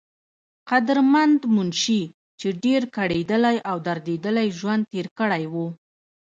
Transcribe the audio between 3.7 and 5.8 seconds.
درديدلے ژوند تير کړے وو